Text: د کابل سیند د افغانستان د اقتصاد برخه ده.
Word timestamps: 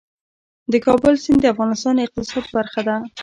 د 0.71 0.73
کابل 0.85 1.13
سیند 1.23 1.39
د 1.41 1.45
افغانستان 1.53 1.93
د 1.97 1.99
اقتصاد 2.07 2.45
برخه 2.55 2.81
ده. 2.87 2.95